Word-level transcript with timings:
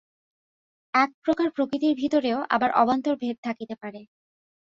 এক 0.93 1.09
প্রকার 1.23 1.47
প্রকৃতির 1.51 1.93
ভিতরেও 1.95 2.39
আবার 2.49 2.69
অবান্তর 2.73 3.15
ভেদ 3.15 3.37
থাকিতে 3.43 3.75
পারে। 3.75 4.01